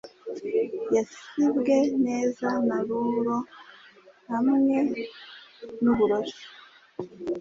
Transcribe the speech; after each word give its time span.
Yasibwe 0.95 1.75
neza 2.05 2.47
na 2.67 2.77
ruro 2.87 3.37
hamwe 4.31 4.77
n'uburoso 5.81 6.43